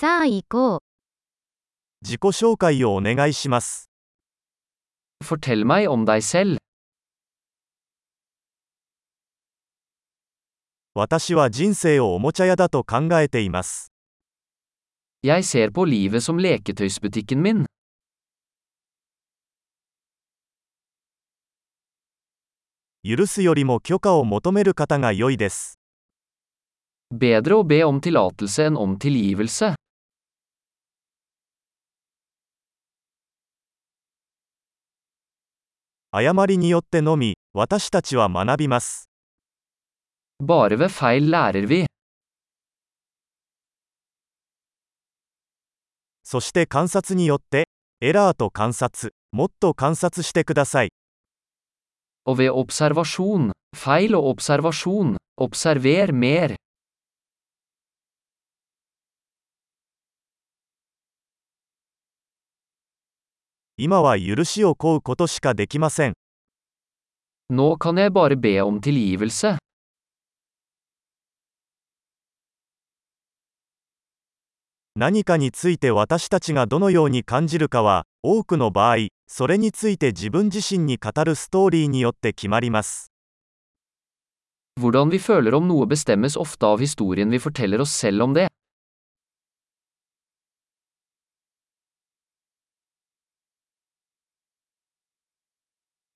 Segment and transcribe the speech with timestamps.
[0.00, 0.80] さあ行こう。
[2.00, 3.90] 自己紹介をお願いします。
[5.22, 6.56] Fortell meg om deg selv.
[10.94, 13.92] 私は人生をおもちゃ屋だと考えています。
[15.22, 17.66] Jeg ser på livet som leketøysbutikken min.
[23.04, 25.78] 許すよりも許可を求める方が良いです。
[27.12, 29.74] Bedre å be om tillatelse enn om tilgivelse.
[36.12, 39.08] 誤りによってのみ、私たちは学びます。
[40.42, 41.86] Bare ved feil lærer vi.
[46.24, 47.68] そして観察によって、
[48.00, 50.88] エラーと観察、もっと観察してください。
[52.26, 56.56] Og ved observasjon, feil og observasjon, observer mer.
[63.82, 66.12] 今は許しを請うことしかできません。
[67.50, 69.56] Nå kan jeg bare be om tilgivelse.
[74.96, 78.96] 何かについて私たちがどのように感じるかは、多くの場合、
[79.26, 83.10] それについて自分自身に語るストーリーによって決まります。
[84.78, 88.48] Hvordan vi føler om noe bestemmes ofte av historien vi forteller oss selv om det.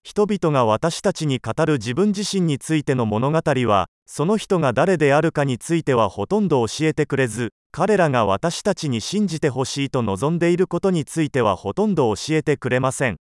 [0.07, 13.17] 人々が私たちに語る自分自身についての物語は、その人が誰であるかについてはほとんど教えてくれず、彼らが私たちに信じてほしいと望んでいることについてはほとんど教えてくれません。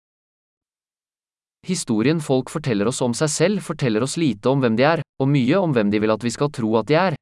[1.69, 5.29] Historien folk forteller oss om seg selv forteller oss lite om hvem de er, og
[5.29, 7.15] mye om hvem de vil at vi skal tro at de er.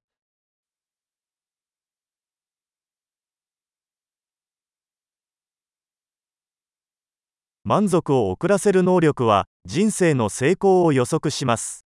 [7.69, 11.85] 満足を遅らせる能力は、人生の成功を予測します。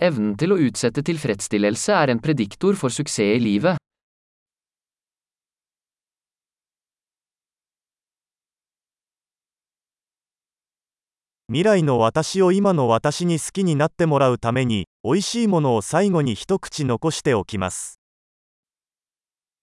[0.00, 3.76] Evnen til å utsette tilfredsstillelse er en prediktor for suksess i livet.
[11.48, 18.00] 未来の私を今の私に好きになってもらうために、美味しいものを最後に一口残しておきます。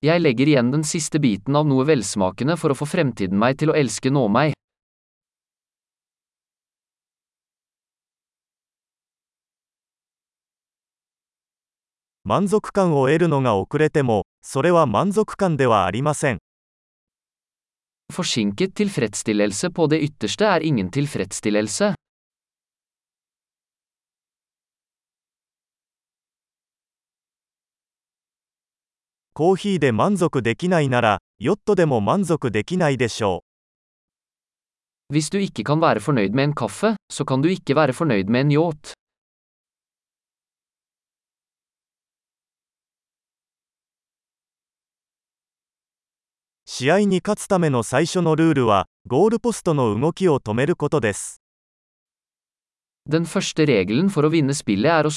[0.04, 3.72] Jeg legger igjen den siste biten av noe velsmakende for å få fremtiden meg til
[3.72, 4.52] å elske nå meg.
[18.14, 21.94] Forsinket tilfredsstillelse på det ytterste er ingen tilfredsstillelse.
[29.36, 35.20] コーヒーで満足できないならヨットでも満足できないでしょう。
[46.66, 51.42] 試合に勝つための最初のルールはゴールポストの動きを止めることです。
[53.10, 55.12] Den første regelen for å vinne spillet er å.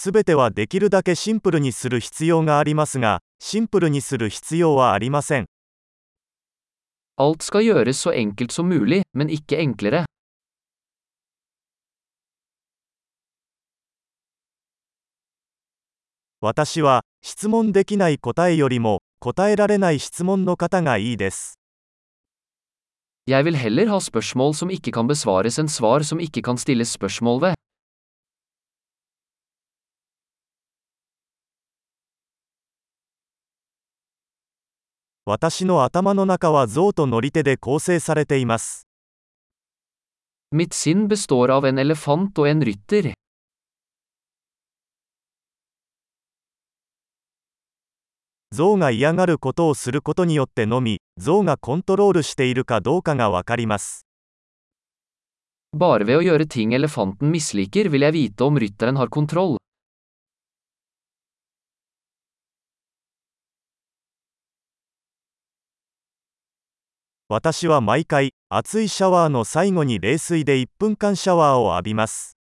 [0.00, 5.46] すべてはできるだけシンプルにする必要がありますが、シンプルにする必要はありません。
[7.18, 10.04] Alt skal gjøres så enkelt som mulig, men ikke enklere.
[16.40, 21.58] 私は、質問できない答えよりも、答えられない質問の方がいいです。
[23.26, 27.40] Jeg vil heller ha spørsmål som ikke kan besvares enn svar som ikke kan stilles spørsmål
[27.40, 27.67] ved.
[35.30, 38.86] 私の頭の中は象と乗り手で構成されています。
[40.54, 43.12] Mitt sinn består av en elefant og en rytter.
[48.54, 54.06] 象が嫌がることをすることによってのみ、象がコントロールしているかどうかがわかります。
[55.76, 59.58] Bare ved å gjøre ting elefanten misliker vil jeg vite om rytteren har kontroll.
[67.30, 72.38] 私は毎回、熱いシャワーの最後に冷水で1分間シャワーを浴びます。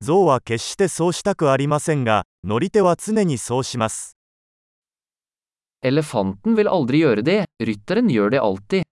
[0.00, 4.16] ゾウは決してそうしたくありませんが、乗り手は常にそうします。
[5.82, 8.90] エレファンテンはあんまりやるで、リッターンはやるで、あ。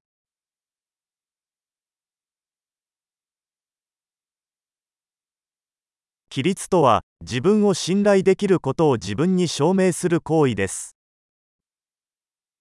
[6.31, 10.95] 規律とは、自分を信頼できることを自分に証明する行為です。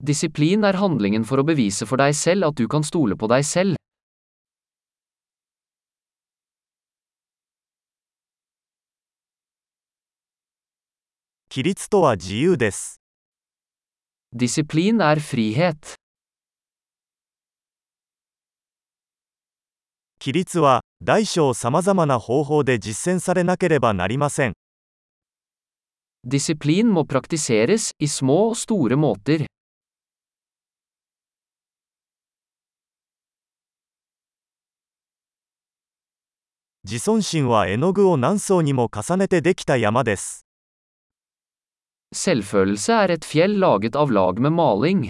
[0.02, 3.44] Disiplin er handlingen for å bevise for deg selv at du kan stole på deg
[3.44, 3.76] selv.
[11.50, 13.02] 規律とは自由です。
[14.32, 15.96] Disiplin er frihet.
[20.20, 24.54] 規律は、大小さまざまな方法で実践されなければなりません。
[26.26, 29.46] Disiplin må praktiseres, i små og store måter.
[36.84, 40.46] 自尊心は絵の具を何層にも重ねてできた山です。
[42.16, 45.10] Selvfølelse er et fjell laget av lag med maling.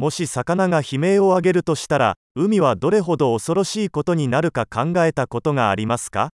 [0.00, 6.30] もし魚が悲鳴を上げるとしたら、海はどれほど恐ろしいことになるか考えたことがありますか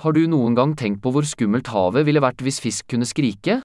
[0.00, 3.62] Har du noen gang tenkt på hvor skummelt havet ville vært hvis fisk kunne skrike?